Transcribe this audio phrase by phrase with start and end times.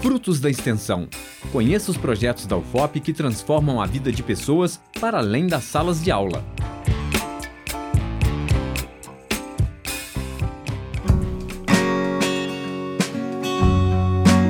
[0.00, 1.08] Frutos da Extensão.
[1.50, 6.02] Conheça os projetos da UFOP que transformam a vida de pessoas para além das salas
[6.02, 6.44] de aula.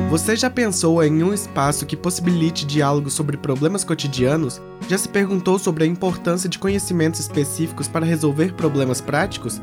[0.08, 4.58] Você já pensou em um espaço que possibilite diálogo sobre problemas cotidianos?
[4.88, 9.60] Já se perguntou sobre a importância de conhecimentos específicos para resolver problemas práticos?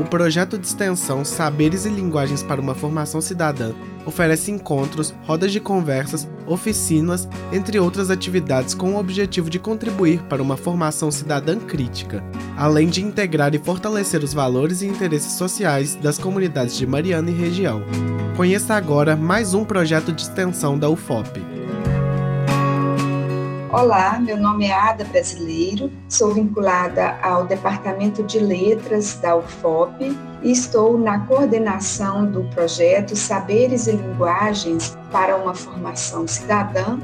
[0.00, 3.72] O projeto de extensão Saberes e Linguagens para uma Formação Cidadã
[4.06, 10.40] oferece encontros, rodas de conversas, oficinas, entre outras atividades com o objetivo de contribuir para
[10.40, 12.22] uma formação cidadã crítica,
[12.58, 17.34] além de integrar e fortalecer os valores e interesses sociais das comunidades de Mariana e
[17.34, 17.82] região.
[18.36, 21.40] Conheça agora mais um projeto de extensão da UFOP.
[23.70, 30.50] Olá, meu nome é Ada Brasileiro, sou vinculada ao Departamento de Letras da UFOP e
[30.50, 36.98] estou na coordenação do projeto Saberes e Linguagens para uma Formação Cidadã,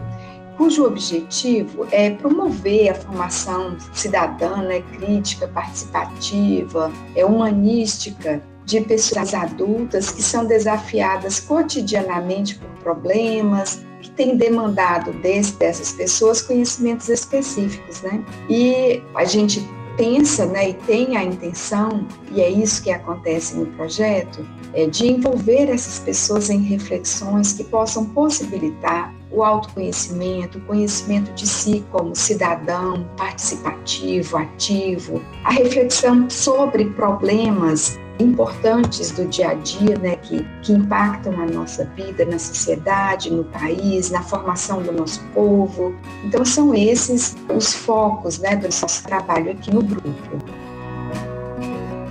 [0.57, 10.10] cujo objetivo é promover a formação cidadã, né, crítica, participativa, é humanística de pessoas adultas
[10.10, 18.25] que são desafiadas cotidianamente por problemas, que têm demandado dessas pessoas conhecimentos específicos, né?
[18.49, 19.66] E a gente
[19.97, 25.06] pensa né, e tem a intenção, e é isso que acontece no projeto, é de
[25.06, 32.14] envolver essas pessoas em reflexões que possam possibilitar o autoconhecimento, o conhecimento de si como
[32.14, 40.72] cidadão participativo, ativo, a reflexão sobre problemas importantes do dia a dia, né, que, que
[40.72, 45.95] impactam a nossa vida, na sociedade, no país, na formação do nosso povo.
[46.24, 50.63] Então, são esses os focos né, do nosso trabalho aqui no grupo.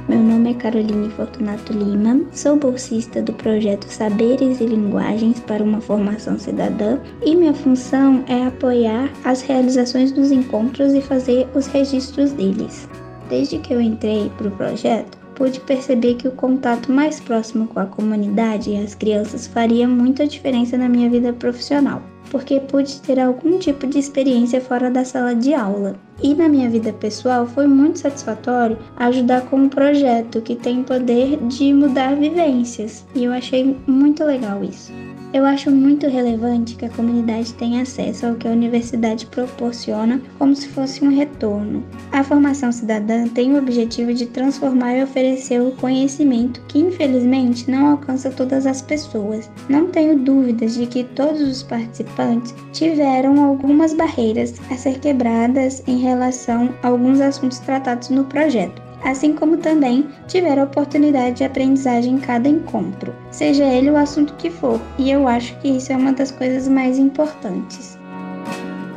[0.09, 5.79] Meu nome é Caroline Fortunato Lima, sou bolsista do projeto Saberes e Linguagens para uma
[5.79, 12.33] Formação Cidadã e minha função é apoiar as realizações dos encontros e fazer os registros
[12.33, 12.89] deles.
[13.29, 17.79] Desde que eu entrei para o projeto, pude perceber que o contato mais próximo com
[17.79, 22.01] a comunidade e as crianças faria muita diferença na minha vida profissional,
[22.33, 25.95] porque pude ter algum tipo de experiência fora da sala de aula.
[26.19, 31.37] E na minha vida pessoal foi muito satisfatório ajudar com um projeto que tem poder
[31.47, 34.91] de mudar vivências, e eu achei muito legal isso.
[35.33, 40.55] Eu acho muito relevante que a comunidade tenha acesso ao que a universidade proporciona como
[40.55, 41.83] se fosse um retorno.
[42.11, 47.87] A formação cidadã tem o objetivo de transformar e oferecer o conhecimento que, infelizmente, não
[47.87, 49.49] alcança todas as pessoas.
[49.67, 55.97] Não tenho dúvidas de que todos os participantes tiveram algumas barreiras a ser quebradas em
[55.97, 62.19] relação a alguns assuntos tratados no projeto assim como também tiver oportunidade de aprendizagem em
[62.19, 66.13] cada encontro, seja ele o assunto que for, e eu acho que isso é uma
[66.13, 67.97] das coisas mais importantes.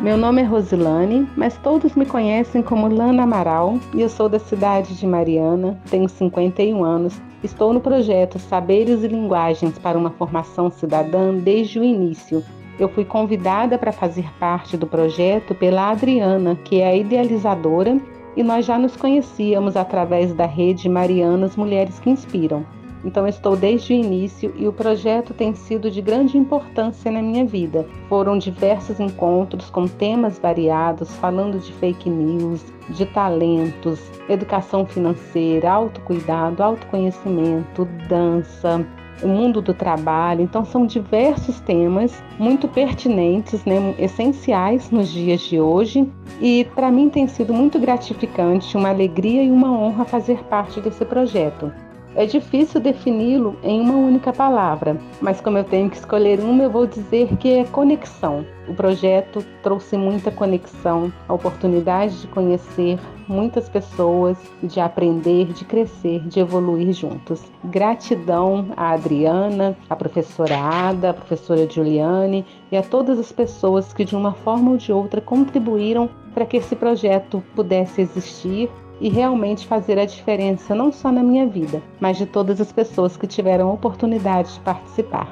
[0.01, 4.39] Meu nome é Rosilane, mas todos me conhecem como Lana Amaral e eu sou da
[4.39, 7.21] cidade de Mariana, tenho 51 anos.
[7.43, 12.45] Estou no projeto Saberes e Linguagens para uma Formação Cidadã desde o início.
[12.79, 17.99] Eu fui convidada para fazer parte do projeto pela Adriana, que é a idealizadora
[18.37, 22.65] e nós já nos conhecíamos através da rede Marianas Mulheres que Inspiram.
[23.05, 27.45] Então estou desde o início e o projeto tem sido de grande importância na minha
[27.45, 27.87] vida.
[28.09, 36.63] Foram diversos encontros com temas variados, falando de fake news, de talentos, educação financeira, autocuidado,
[36.63, 38.85] autoconhecimento, dança,
[39.23, 40.43] o mundo do trabalho.
[40.43, 46.09] Então, são diversos temas muito pertinentes, né, essenciais nos dias de hoje.
[46.41, 51.05] E para mim tem sido muito gratificante, uma alegria e uma honra fazer parte desse
[51.05, 51.73] projeto.
[52.17, 56.71] É difícil defini-lo em uma única palavra, mas como eu tenho que escolher uma, eu
[56.71, 58.43] vou dizer que é conexão.
[58.67, 66.21] O projeto trouxe muita conexão, a oportunidade de conhecer muitas pessoas, de aprender, de crescer,
[66.27, 67.45] de evoluir juntos.
[67.65, 74.07] Gratidão à Adriana, à professora Ada, à professora Juliane e a todas as pessoas que
[74.07, 78.71] de uma forma ou de outra contribuíram para que esse projeto pudesse existir
[79.01, 83.17] e realmente fazer a diferença não só na minha vida, mas de todas as pessoas
[83.17, 85.29] que tiveram oportunidade de participar.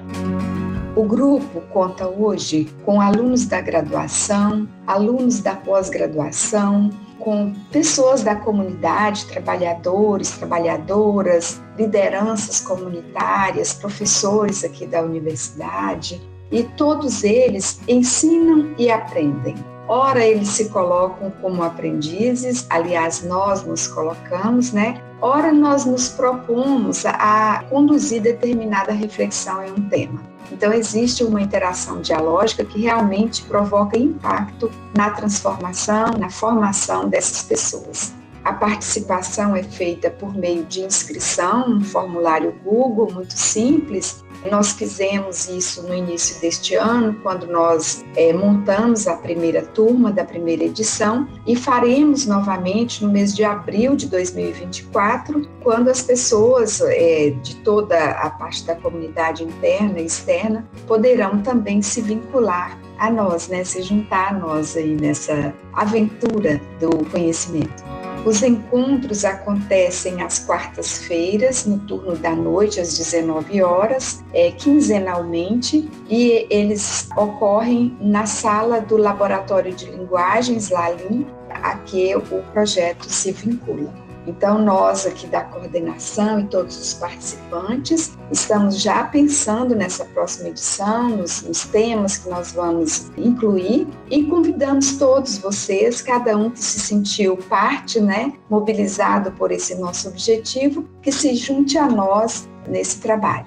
[0.97, 9.27] O grupo conta hoje com alunos da graduação, alunos da pós-graduação, com pessoas da comunidade,
[9.27, 16.21] trabalhadores, trabalhadoras, lideranças comunitárias, professores aqui da universidade,
[16.53, 19.57] e todos eles ensinam e aprendem.
[19.87, 25.03] Ora, eles se colocam como aprendizes, aliás, nós nos colocamos, né?
[25.25, 30.21] ora nós nos propomos a conduzir determinada reflexão em um tema.
[30.53, 38.13] Então, existe uma interação dialógica que realmente provoca impacto na transformação, na formação dessas pessoas.
[38.45, 44.23] A participação é feita por meio de inscrição, um formulário Google muito simples.
[44.51, 50.25] Nós fizemos isso no início deste ano, quando nós é, montamos a primeira turma da
[50.25, 57.31] primeira edição, e faremos novamente no mês de abril de 2024, quando as pessoas é,
[57.43, 63.49] de toda a parte da comunidade interna e externa poderão também se vincular a nós,
[63.49, 67.94] né, se juntar a nós aí nessa aventura do conhecimento.
[68.25, 76.47] Os encontros acontecem às quartas-feiras, no turno da noite, às 19 horas, é, quinzenalmente, e
[76.49, 82.21] eles ocorrem na sala do Laboratório de Linguagens, LALIM, a que o
[82.53, 84.04] projeto se vincula.
[84.27, 91.11] Então, nós aqui da coordenação e todos os participantes estamos já pensando nessa próxima edição,
[91.11, 96.81] nos, nos, temas que nós vamos incluir e convidamos todos vocês, cada um que se
[96.81, 103.47] sentiu parte, né, mobilizado por esse nosso objetivo, que se junte a nós nesse trabalho.